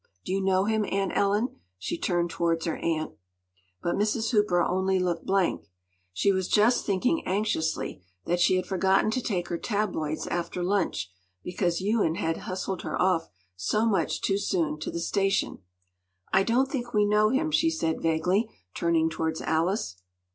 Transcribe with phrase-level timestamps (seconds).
[0.25, 3.13] Do you know him, Aunt Ellen?” She turned towards her aunt.
[3.83, 4.31] But Mrs.
[4.31, 5.69] Hooper only looked blank.
[6.11, 11.11] She was just thinking anxiously that she had forgotten to take her tabloids after lunch,
[11.43, 15.59] because Ewen had hustled her off so much too soon to the station.
[16.33, 19.97] “I don’t think we know him,” she said vaguely, turning towards Alice.